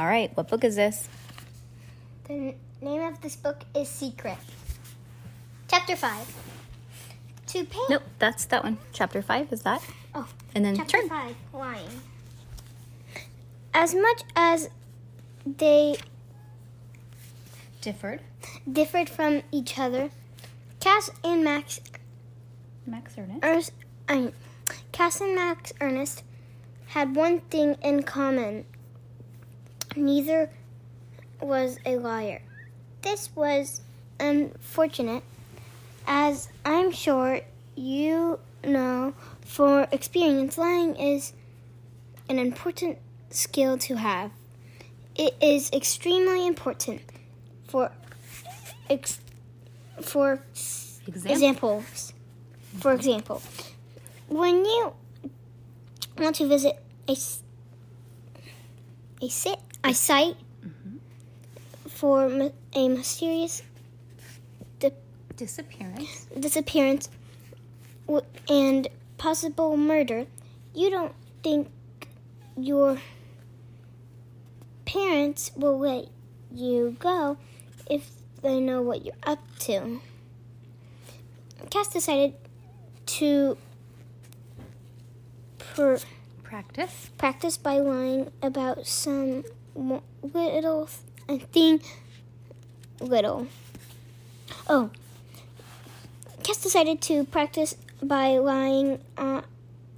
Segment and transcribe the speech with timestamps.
[0.00, 1.10] All right, what book is this?
[2.26, 4.38] The name of this book is Secret.
[5.68, 6.36] Chapter 5.
[7.48, 7.90] To paint.
[7.90, 8.78] Nope, that's that one.
[8.94, 9.82] Chapter 5 is that?
[10.14, 11.08] Oh, And then chapter turn.
[11.10, 11.36] 5.
[11.52, 12.00] Lying.
[13.74, 14.70] As much as
[15.44, 15.96] they
[17.82, 18.22] Differed.
[18.72, 20.08] differed from each other,
[20.80, 21.78] Cass and Max
[22.86, 23.40] Max Ernest.
[23.44, 23.72] Ernest,
[24.08, 24.32] I mean,
[24.92, 26.22] Cass and Max Ernest
[26.86, 28.64] had one thing in common.
[29.96, 30.50] Neither
[31.40, 32.42] was a liar.
[33.02, 33.80] This was
[34.18, 35.24] unfortunate,
[36.06, 37.40] as I'm sure
[37.74, 41.32] you know for experience, lying is
[42.28, 42.98] an important
[43.30, 44.30] skill to have.
[45.16, 47.02] It is extremely important
[47.66, 47.90] for
[48.88, 49.20] ex,
[50.00, 50.42] for
[51.06, 51.32] Example.
[51.32, 52.12] examples.
[52.78, 53.42] For example,
[54.28, 54.92] when you
[56.16, 57.16] want to visit a,
[59.22, 60.36] a sit a site
[61.88, 63.62] for a mysterious
[65.36, 66.26] Disappearance.
[66.38, 67.08] disappearance
[68.06, 70.26] w- and possible murder,
[70.74, 71.70] you don't think
[72.58, 72.98] your
[74.84, 76.08] parents will let
[76.54, 77.38] you go
[77.88, 78.10] if
[78.42, 80.02] they know what you're up to.
[81.70, 82.34] Cass decided
[83.06, 83.56] to
[85.58, 86.00] per-
[86.42, 87.10] Practice.
[87.16, 89.44] practice by lying about some
[89.74, 90.88] little
[91.52, 91.80] thing.
[93.00, 93.46] Little.
[94.68, 94.90] Oh.
[96.42, 99.42] Cass decided to practice by lying uh,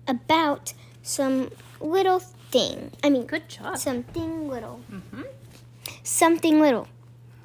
[0.06, 0.72] about
[1.03, 1.50] some
[1.81, 2.91] little thing.
[3.03, 3.78] I mean, Good job.
[3.78, 4.81] something little.
[4.91, 5.22] Mm-hmm.
[6.03, 6.89] Something little.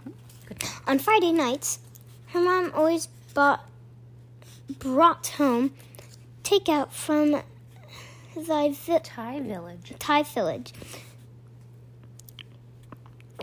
[0.06, 0.14] Job.
[0.88, 1.80] On Friday nights,
[2.28, 3.66] her mom always bought,
[4.80, 5.72] brought home
[6.44, 7.44] takeout from the
[8.36, 9.94] vi- Thai village.
[10.00, 10.74] Thai village.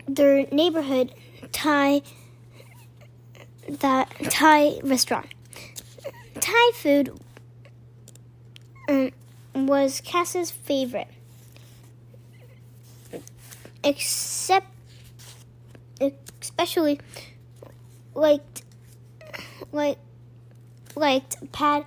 [0.06, 1.14] Their neighborhood
[1.52, 2.02] Thai
[3.68, 5.26] that Thai restaurant.
[6.40, 7.18] Thai food
[8.88, 9.10] um,
[9.54, 11.08] was Cass's favorite,
[13.82, 14.66] except
[16.40, 17.00] especially
[18.14, 18.62] liked
[19.72, 19.98] like
[20.94, 21.84] liked pad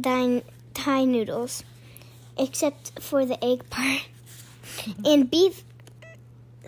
[0.00, 0.42] thai
[0.72, 1.62] Thai noodles
[2.36, 4.08] except for the egg part,
[5.04, 5.62] and beef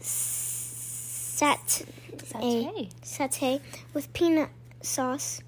[0.06, 1.84] sat
[2.16, 2.66] Satay.
[2.78, 3.60] Eh, satay
[3.94, 4.50] with peanut
[4.82, 5.40] sauce.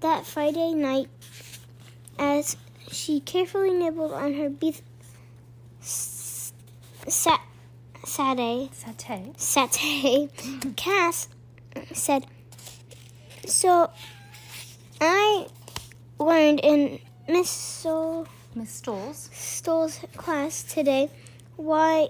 [0.00, 1.08] That Friday night,
[2.18, 2.56] as
[2.90, 4.82] she carefully nibbled on her beef
[5.80, 6.52] s-
[7.08, 7.40] sat
[8.04, 9.34] satay, Satay.
[9.36, 11.28] satay, Cass
[11.92, 12.26] said,
[13.46, 13.90] "So,
[15.00, 15.46] I
[16.18, 16.98] learned in
[17.28, 19.30] Miss Sol." Miss Stoles.
[19.32, 21.10] Stoll's class today
[21.56, 22.08] why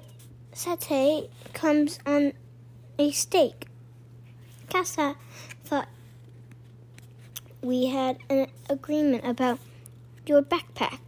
[0.54, 2.32] satay comes on
[2.98, 3.66] a steak.
[4.70, 5.16] Casa
[5.64, 5.88] thought
[7.62, 9.58] we had an agreement about
[10.26, 10.98] your backpack.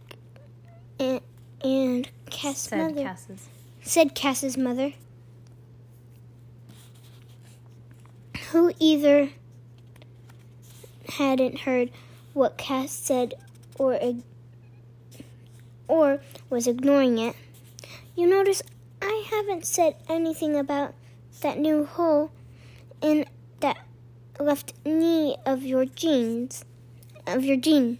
[0.99, 1.21] And,
[1.63, 3.47] and Cass Said mother Cass's.
[3.83, 4.93] said Cass's mother,
[8.51, 9.29] who either
[11.09, 11.91] hadn't heard
[12.33, 13.35] what Cass said
[13.77, 13.99] or
[15.87, 16.19] or
[16.49, 17.35] was ignoring it.
[18.15, 18.61] You notice
[19.17, 20.93] I haven't said anything about
[21.41, 22.29] that new hole
[23.01, 23.25] in
[23.61, 23.77] that
[24.39, 26.63] left knee of your jeans
[27.25, 27.97] of your jean.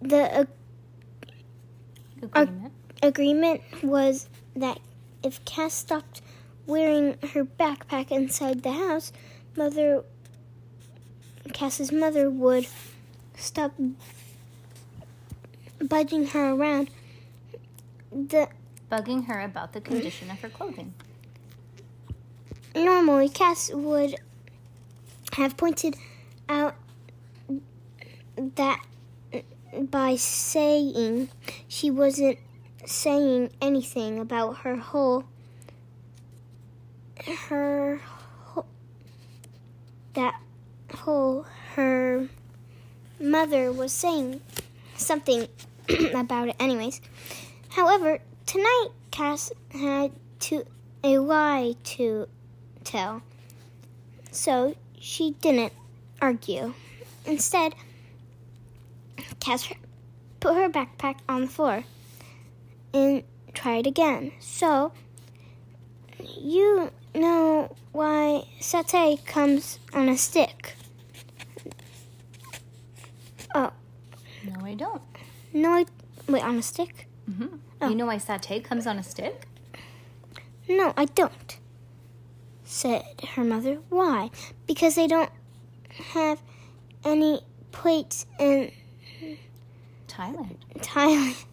[0.00, 0.46] The
[2.32, 2.72] uh, Agreement.
[3.02, 4.78] agreement was that
[5.24, 6.22] if Cass stopped
[6.64, 9.12] wearing her backpack inside the house,
[9.56, 10.04] mother
[11.52, 12.68] Cass's mother would
[13.36, 13.72] stop
[15.80, 16.90] budging her around.
[18.12, 18.48] The
[18.94, 20.94] Bugging her about the condition of her clothing.
[22.76, 24.14] normally Cass would
[25.32, 25.96] have pointed
[26.48, 26.76] out
[28.36, 28.80] that
[29.90, 31.28] by saying
[31.66, 32.38] she wasn't
[32.84, 35.24] saying anything about her whole
[37.48, 38.66] her whole,
[40.12, 40.40] that
[40.94, 42.28] whole her
[43.18, 44.40] mother was saying
[44.94, 45.48] something
[46.14, 47.00] about it anyways
[47.70, 50.64] however Tonight, Cass had to
[51.02, 52.28] a lie to
[52.84, 53.22] tell,
[54.30, 55.72] so she didn't
[56.20, 56.74] argue.
[57.26, 57.74] Instead,
[59.40, 59.68] Cass
[60.40, 61.84] put her backpack on the floor
[62.92, 63.22] and
[63.54, 64.32] tried again.
[64.40, 64.92] So,
[66.38, 70.74] you know why satay comes on a stick?
[73.54, 73.72] Oh,
[74.44, 75.02] No, I don't.
[75.52, 75.86] no, I,
[76.28, 77.06] wait, on a stick?
[77.30, 77.56] Mm-hmm.
[77.80, 77.88] Oh.
[77.88, 79.46] You know why satay comes on a stick?
[80.68, 81.58] No, I don't,
[82.64, 83.04] said
[83.34, 83.78] her mother.
[83.90, 84.30] Why?
[84.66, 85.30] Because they don't
[86.12, 86.40] have
[87.04, 87.42] any
[87.72, 88.70] plates in
[90.08, 90.56] Thailand.
[90.78, 91.44] Thailand.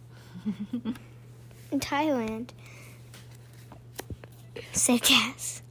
[1.70, 2.50] in Thailand,
[4.72, 5.62] said Cass.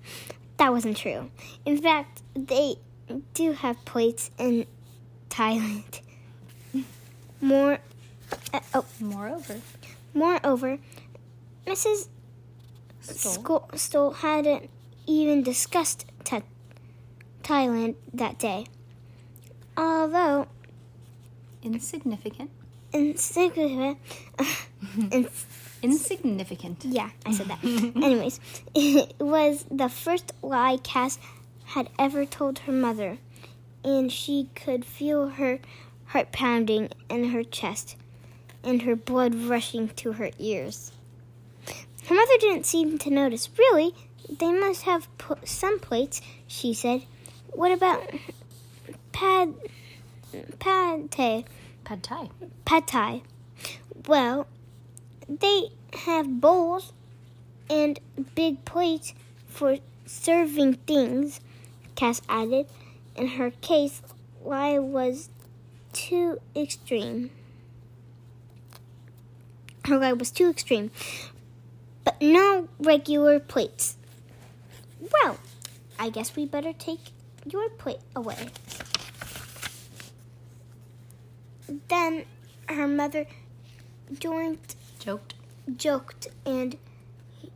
[0.58, 1.32] That wasn't true.
[1.66, 2.76] In fact, they
[3.34, 4.68] do have plates in
[5.30, 6.02] Thailand.
[7.42, 7.80] More,
[8.54, 9.60] uh, oh, Moreover,
[10.14, 10.78] moreover,
[11.66, 12.08] Mrs.
[13.02, 13.70] Stoll.
[13.76, 14.70] Stoll, hadn't
[15.08, 16.44] even discussed Tha-
[17.44, 18.66] Thailand that day.
[19.78, 20.48] Although
[21.64, 22.52] insignificant.
[22.94, 23.98] insignificant,
[25.12, 25.28] in,
[25.82, 26.86] Insignificant.
[26.86, 27.64] yeah, I said that.
[27.64, 28.40] Anyways,
[28.76, 31.18] it was the first lie Cass
[31.66, 33.18] had ever told her mother,
[33.84, 35.60] and she could feel her
[36.08, 37.96] heart pounding in her chest
[38.64, 40.92] and her blood rushing to her ears.
[42.08, 43.50] Her mother didn't seem to notice.
[43.58, 43.94] Really,
[44.30, 47.04] they must have put some plates, she said.
[47.52, 48.10] What about
[49.12, 49.54] pad
[50.60, 51.46] pad thai?
[51.84, 52.30] Pad Thai.
[52.66, 53.22] Pad thai?
[54.08, 54.48] Well,
[55.28, 55.70] they
[56.06, 56.94] have bowls
[57.70, 58.00] and
[58.36, 59.14] big plates
[59.48, 61.40] for serving things.
[61.96, 62.68] Cass added.
[63.16, 64.02] In her case,
[64.44, 65.30] lie was
[65.94, 67.32] too extreme.
[69.86, 70.92] Her lie was too extreme,
[72.04, 73.98] but no regular plates.
[75.00, 75.40] Well,
[75.98, 77.12] I guess we better take
[77.46, 78.50] your plate away.
[81.88, 82.26] Then
[82.70, 83.26] her mother
[84.20, 84.60] joined,
[85.00, 85.34] Joked.
[85.78, 86.78] joked, and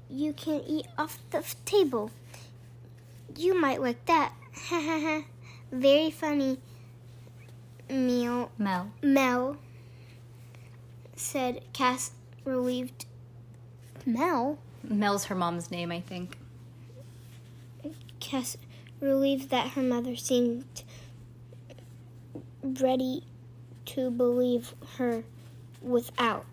[0.10, 2.12] you can eat off the table.
[3.38, 4.34] You might like that.
[4.70, 5.24] Ha ha ha.
[5.72, 6.60] Very funny.
[7.90, 8.50] Meal.
[8.58, 8.92] Mel.
[9.04, 9.58] Mel
[11.16, 12.12] said Cass
[12.44, 13.06] relieved.
[14.06, 14.60] Mel?
[14.84, 16.38] Mel's her mom's name, I think.
[18.20, 18.58] Cass
[19.00, 20.84] relieved that her mother seemed
[22.64, 23.24] ready
[23.86, 25.24] to believe her
[25.82, 26.46] without.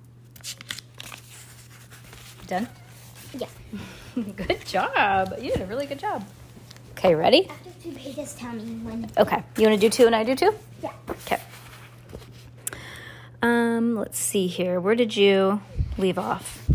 [2.47, 2.69] Done?
[3.35, 3.47] Yeah.
[4.37, 5.35] good job.
[5.41, 6.25] You did a really good job.
[6.93, 7.49] Okay, ready?
[7.49, 9.11] After two pages, tell me when.
[9.17, 9.43] Okay.
[9.57, 10.55] You want to do two and I do two?
[10.83, 10.93] Yeah.
[11.09, 11.41] Okay.
[13.73, 14.79] Um, let's see here.
[14.79, 15.63] Where did you
[15.97, 16.69] leave off?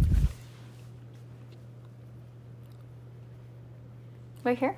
[4.44, 4.76] Right here?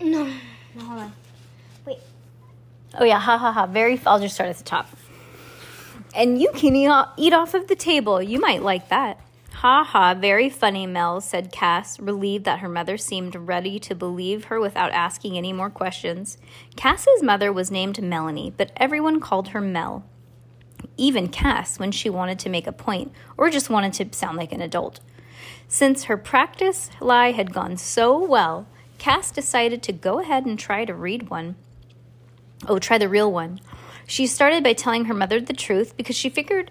[0.00, 0.24] No,
[0.74, 1.12] no, hold on.
[1.84, 1.98] Wait.
[2.98, 3.66] Oh yeah, ha ha ha.
[3.66, 4.00] Very.
[4.06, 4.88] I'll just start at the top.
[6.14, 8.22] And you can eat off of the table.
[8.22, 9.20] You might like that.
[9.52, 10.14] Ha ha.
[10.14, 14.92] Very funny, Mel said Cass, relieved that her mother seemed ready to believe her without
[14.92, 16.38] asking any more questions.
[16.74, 20.04] Cass's mother was named Melanie, but everyone called her Mel.
[20.96, 24.52] Even Cass, when she wanted to make a point or just wanted to sound like
[24.52, 25.00] an adult.
[25.68, 28.66] Since her practice lie had gone so well,
[28.98, 31.56] Cass decided to go ahead and try to read one.
[32.66, 33.60] Oh, try the real one.
[34.06, 36.70] She started by telling her mother the truth because she figured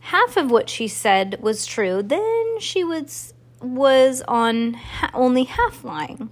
[0.00, 2.02] half of what she said was true.
[2.02, 6.30] Then she was was on ha- only half lying.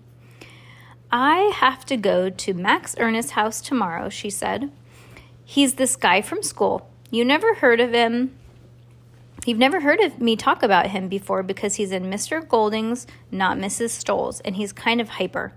[1.13, 4.73] I have to go to Max Ernest's house tomorrow, she said.
[5.45, 6.90] He's this guy from school.
[7.11, 8.37] You never heard of him.
[9.45, 12.47] You've never heard of me talk about him before because he's in Mr.
[12.47, 13.91] Golding's, not Mrs.
[13.91, 15.53] Stoll's, and he's kind of hyper.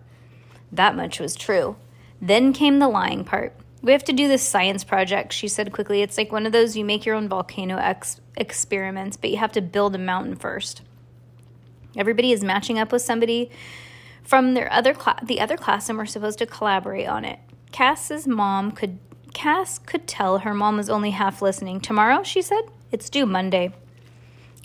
[0.71, 1.75] That much was true.
[2.21, 3.53] Then came the lying part.
[3.83, 6.01] We have to do this science project, she said quickly.
[6.01, 9.51] It's like one of those you make your own volcano ex- experiments, but you have
[9.51, 10.81] to build a mountain first.
[11.95, 13.51] Everybody is matching up with somebody
[14.23, 17.39] from their other cla- the other class, and we're supposed to collaborate on it.
[17.73, 18.97] Cass's mom could
[19.33, 21.79] Cass could tell her mom was only half listening.
[21.79, 23.73] Tomorrow, she said, it's due Monday.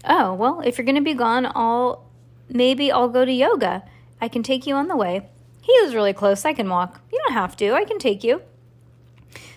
[0.05, 2.05] Oh well, if you're gonna be gone, I'll
[2.49, 3.83] maybe I'll go to yoga.
[4.21, 5.27] I can take you on the way.
[5.63, 6.45] He is really close.
[6.45, 7.01] I can walk.
[7.13, 7.73] You don't have to.
[7.73, 8.43] I can take you.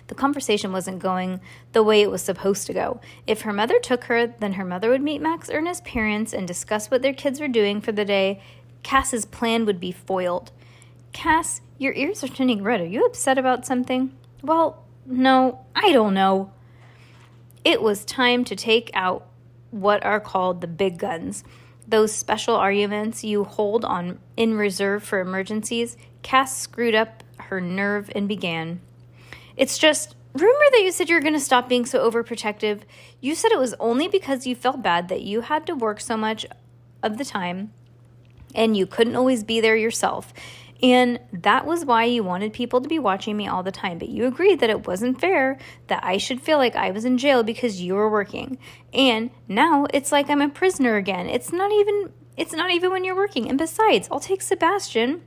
[0.08, 1.39] The conversation wasn't going
[1.72, 3.00] the way it was supposed to go.
[3.27, 6.91] If her mother took her, then her mother would meet Max Ernest's parents and discuss
[6.91, 8.41] what their kids were doing for the day.
[8.84, 10.51] Cass's plan would be foiled.
[11.13, 12.82] Cass, your ears are turning red.
[12.82, 14.12] Are you upset about something?
[14.41, 16.51] Well, no, I don't know.
[17.63, 19.27] It was time to take out
[19.72, 21.43] what are called the big guns.
[21.88, 25.98] Those special arguments you hold on in reserve for emergencies.
[26.22, 28.81] Cass screwed up her nerve and began.
[29.58, 32.81] It's just, remember that you said you were going to stop being so overprotective?
[33.20, 36.15] You said it was only because you felt bad that you had to work so
[36.15, 36.46] much
[37.03, 37.74] of the time
[38.53, 40.34] and you couldn't always be there yourself.
[40.83, 44.00] And that was why you wanted people to be watching me all the time.
[44.00, 47.17] But you agreed that it wasn't fair that I should feel like I was in
[47.17, 48.57] jail because you were working.
[48.93, 51.27] And now it's like I'm a prisoner again.
[51.27, 53.47] It's not even it's not even when you're working.
[53.47, 55.21] And besides, I'll take Sebastian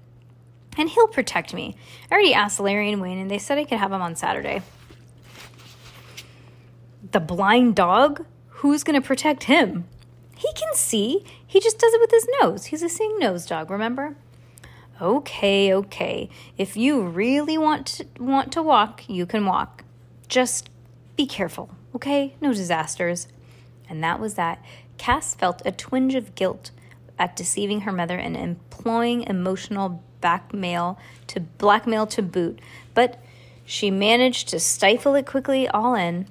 [0.76, 1.76] and he'll protect me.
[2.10, 4.62] I already asked Larry and Wayne and they said I could have him on Saturday.
[7.12, 8.26] The blind dog?
[8.48, 9.84] Who's to protect him?
[10.36, 11.24] He can see.
[11.46, 12.66] He just does it with his nose.
[12.66, 14.16] He's a seeing nose dog, remember?
[15.00, 16.30] Okay, okay.
[16.56, 19.84] If you really want to, want to walk, you can walk.
[20.28, 20.70] Just
[21.16, 22.34] be careful, okay?
[22.40, 23.26] No disasters.
[23.88, 24.64] And that was that.
[24.96, 26.70] Cass felt a twinge of guilt
[27.18, 32.60] at deceiving her mother and employing emotional blackmail to blackmail to boot,
[32.94, 33.22] but
[33.64, 36.26] she managed to stifle it quickly all in.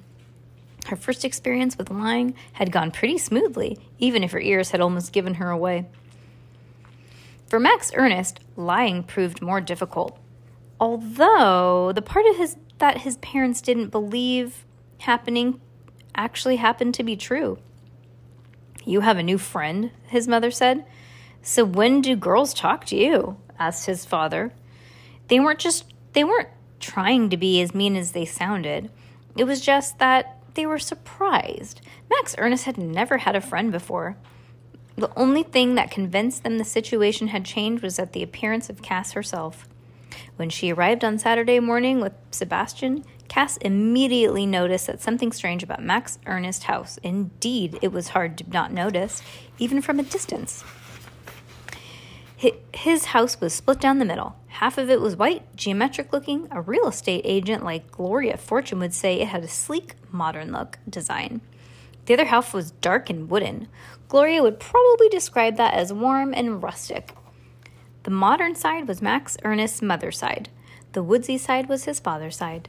[0.86, 5.12] Her first experience with lying had gone pretty smoothly, even if her ears had almost
[5.12, 5.86] given her away.
[7.48, 10.18] For Max Ernest, lying proved more difficult.
[10.80, 14.64] Although the part of his that his parents didn't believe
[14.98, 15.60] happening
[16.14, 17.58] actually happened to be true.
[18.84, 20.84] You have a new friend, his mother said.
[21.42, 23.36] So when do girls talk to you?
[23.58, 24.52] asked his father.
[25.28, 26.48] They weren't just they weren't
[26.80, 28.90] trying to be as mean as they sounded.
[29.36, 31.80] It was just that they were surprised.
[32.10, 34.16] Max Ernest had never had a friend before.
[34.96, 38.82] The only thing that convinced them the situation had changed was at the appearance of
[38.82, 39.68] Cass herself.
[40.36, 45.82] When she arrived on Saturday morning with Sebastian, Cass immediately noticed that something strange about
[45.82, 46.98] Max Ernest's house.
[47.02, 49.22] Indeed, it was hard to not notice,
[49.58, 50.62] even from a distance.
[52.72, 54.36] His house was split down the middle.
[54.48, 56.46] Half of it was white, geometric looking.
[56.50, 60.78] A real estate agent like Gloria Fortune would say it had a sleek, modern look
[60.88, 61.40] design.
[62.06, 63.68] The other half was dark and wooden.
[64.08, 67.14] Gloria would probably describe that as warm and rustic.
[68.02, 70.50] The modern side was Max Ernest's mother's side.
[70.92, 72.68] The woodsy side was his father's side.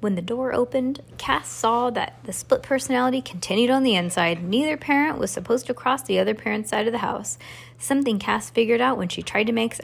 [0.00, 4.42] When the door opened, Cass saw that the split personality continued on the inside.
[4.42, 7.38] Neither parent was supposed to cross the other parent's side of the house,
[7.78, 9.76] something Cass figured out when she tried to make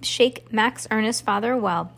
[0.00, 1.92] shake Max Ernest's father while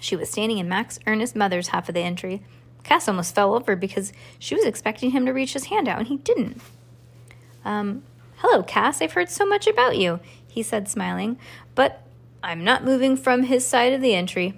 [0.00, 2.42] she was standing in Max Ernest's mother's half of the entry.
[2.84, 6.08] Cass almost fell over because she was expecting him to reach his hand out and
[6.08, 6.60] he didn't.
[7.64, 8.02] Um,
[8.36, 9.00] hello, Cass.
[9.00, 11.38] I've heard so much about you, he said, smiling,
[11.74, 12.06] but
[12.42, 14.54] I'm not moving from his side of the entry.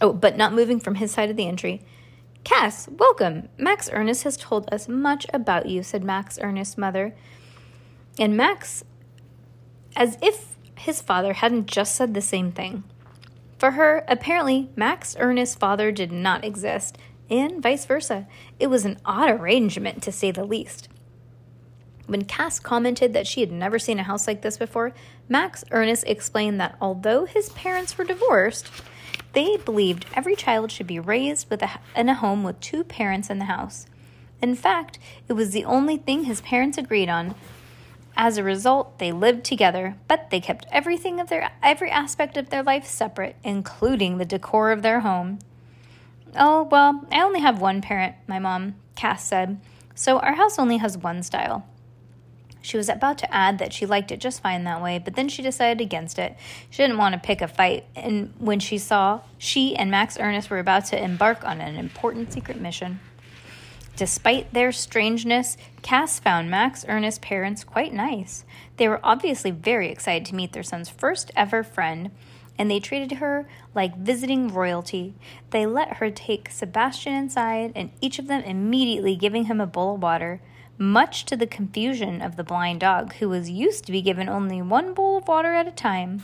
[0.00, 1.82] Oh, but not moving from his side of the entry.
[2.44, 3.48] Cass, welcome.
[3.58, 7.14] Max Ernest has told us much about you, said Max Ernest's mother.
[8.18, 8.82] And Max,
[9.94, 12.84] as if his father hadn't just said the same thing.
[13.60, 16.96] For her, apparently, Max Ernest's father did not exist,
[17.28, 18.26] and vice versa.
[18.58, 20.88] It was an odd arrangement, to say the least.
[22.06, 24.94] When Cass commented that she had never seen a house like this before,
[25.28, 28.70] Max Ernest explained that although his parents were divorced,
[29.34, 33.28] they believed every child should be raised with a, in a home with two parents
[33.28, 33.84] in the house.
[34.40, 34.98] In fact,
[35.28, 37.34] it was the only thing his parents agreed on
[38.20, 42.50] as a result, they lived together, but they kept everything of their every aspect of
[42.50, 45.38] their life separate, including the decor of their home.
[46.36, 49.58] Oh, well, I only have one parent, my mom, Cass said,
[49.94, 51.66] so our house only has one style.
[52.60, 55.30] She was about to add that she liked it just fine that way, but then
[55.30, 56.36] she decided against it.
[56.68, 60.50] She didn't want to pick a fight, and when she saw she and Max Ernest
[60.50, 63.00] were about to embark on an important secret mission.
[64.00, 68.46] Despite their strangeness, Cass found Max Ernest's parents quite nice.
[68.78, 72.10] They were obviously very excited to meet their son's first ever friend,
[72.58, 75.16] and they treated her like visiting royalty.
[75.50, 79.96] They let her take Sebastian inside, and each of them immediately giving him a bowl
[79.96, 80.40] of water,
[80.78, 84.62] much to the confusion of the blind dog, who was used to be given only
[84.62, 86.22] one bowl of water at a time.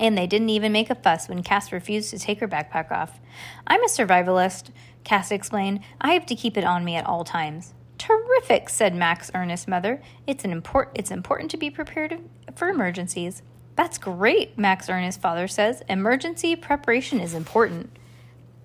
[0.00, 3.20] And they didn't even make a fuss when Cass refused to take her backpack off.
[3.66, 4.70] I'm a survivalist,
[5.04, 5.80] Cass explained.
[6.00, 7.74] I have to keep it on me at all times.
[7.98, 10.00] Terrific, said Max Ernest's mother.
[10.26, 12.18] It's an import it's important to be prepared
[12.56, 13.42] for emergencies.
[13.76, 15.82] That's great, Max Ernest's father says.
[15.86, 17.90] Emergency preparation is important.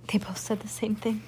[0.07, 1.21] They both said the same thing.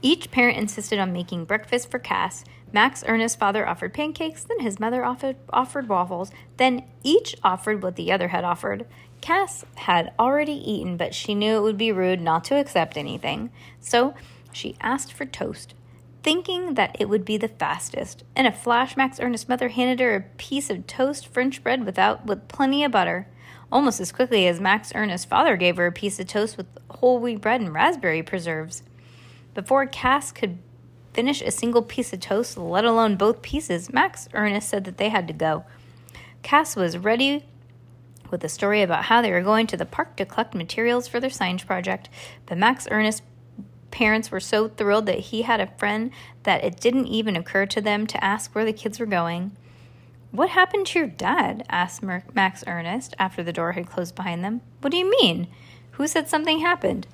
[0.00, 2.44] Each parent insisted on making breakfast for Cass.
[2.72, 7.96] Max Ernest's father offered pancakes, then his mother offered, offered waffles, then each offered what
[7.96, 8.86] the other had offered.
[9.20, 13.50] Cass had already eaten, but she knew it would be rude not to accept anything,
[13.80, 14.14] so
[14.52, 15.74] she asked for toast.
[16.22, 18.24] thinking that it would be the fastest.
[18.36, 22.26] In a flash, Max Ernest's mother handed her a piece of toast French bread without
[22.26, 23.26] with plenty of butter.
[23.72, 27.20] Almost as quickly as Max Ernest's father gave her a piece of toast with whole
[27.20, 28.82] wheat bread and raspberry preserves.
[29.54, 30.58] Before Cass could
[31.12, 35.08] finish a single piece of toast, let alone both pieces, Max Ernest said that they
[35.08, 35.64] had to go.
[36.42, 37.44] Cass was ready
[38.30, 41.20] with a story about how they were going to the park to collect materials for
[41.20, 42.08] their science project,
[42.46, 43.22] but Max Ernest's
[43.90, 46.10] parents were so thrilled that he had a friend
[46.44, 49.52] that it didn't even occur to them to ask where the kids were going.
[50.30, 51.64] What happened to your dad?
[51.68, 54.60] asked Max Ernest after the door had closed behind them.
[54.80, 55.48] What do you mean?
[55.92, 57.06] Who said something happened?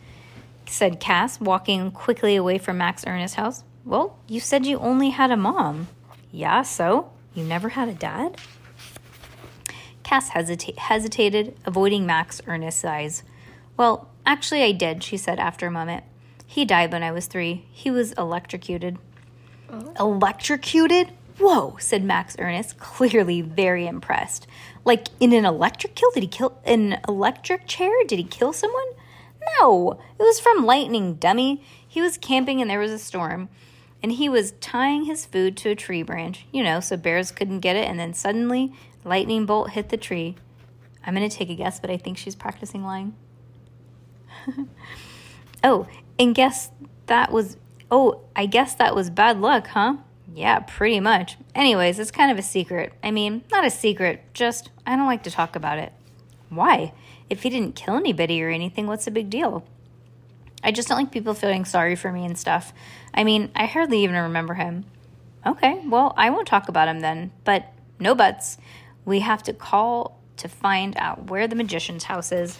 [0.66, 3.64] said Cass, walking quickly away from Max Ernest's house.
[3.86, 5.86] Well, you said you only had a mom.
[6.32, 7.12] Yeah, so?
[7.34, 8.36] You never had a dad?
[10.02, 13.22] Cass hesita- hesitated, avoiding Max Ernest's eyes.
[13.76, 16.02] Well, actually, I did, she said after a moment.
[16.44, 17.64] He died when I was three.
[17.70, 18.98] He was electrocuted.
[19.70, 19.92] Oh.
[20.00, 21.12] Electrocuted?
[21.38, 24.48] Whoa, said Max Ernest, clearly very impressed.
[24.84, 26.10] Like in an electric kill?
[26.10, 27.92] Did he kill an electric chair?
[28.08, 28.86] Did he kill someone?
[29.60, 31.62] No, it was from lightning, dummy.
[31.86, 33.48] He was camping and there was a storm.
[34.02, 37.60] And he was tying his food to a tree branch, you know, so bears couldn't
[37.60, 37.88] get it.
[37.88, 38.72] And then suddenly,
[39.04, 40.36] lightning bolt hit the tree.
[41.04, 43.14] I'm going to take a guess, but I think she's practicing lying.
[45.64, 45.86] oh,
[46.18, 46.70] and guess
[47.06, 47.56] that was.
[47.88, 49.98] Oh, I guess that was bad luck, huh?
[50.34, 51.36] Yeah, pretty much.
[51.54, 52.92] Anyways, it's kind of a secret.
[53.02, 55.92] I mean, not a secret, just I don't like to talk about it.
[56.48, 56.92] Why?
[57.30, 59.64] If he didn't kill anybody or anything, what's the big deal?
[60.62, 62.72] I just don't like people feeling sorry for me and stuff.
[63.14, 64.84] I mean, I hardly even remember him.
[65.46, 68.58] Okay, well, I won't talk about him then, but no buts.
[69.04, 72.58] We have to call to find out where the magician's house is.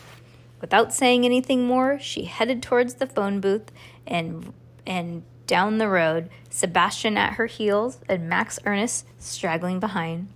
[0.61, 3.71] Without saying anything more, she headed towards the phone booth
[4.07, 4.53] and
[4.87, 10.29] and down the road, Sebastian at her heels and Max Ernest straggling behind.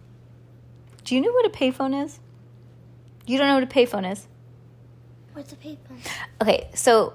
[1.05, 2.21] Do you know what a payphone is?
[3.27, 4.27] You don't know what a payphone is?
[5.33, 5.99] What's a payphone?
[6.41, 7.15] Okay, so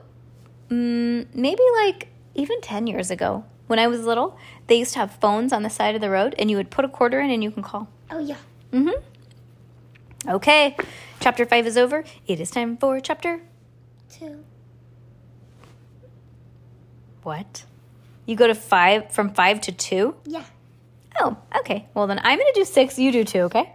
[0.71, 5.11] um, maybe like even 10 years ago, when I was little, they used to have
[5.11, 7.43] phones on the side of the road and you would put a quarter in and
[7.43, 7.87] you can call.
[8.11, 8.37] Oh, yeah.
[8.71, 10.29] Mm hmm.
[10.29, 10.75] Okay,
[11.19, 12.03] chapter 5 is over.
[12.25, 13.41] It is time for chapter
[14.19, 14.43] 2.
[17.21, 17.65] What?
[18.25, 20.15] You go to five from five to two?
[20.25, 20.43] Yeah.
[21.19, 21.87] Oh, okay.
[21.93, 22.99] Well, then I'm going to do six.
[22.99, 23.71] You do two, okay?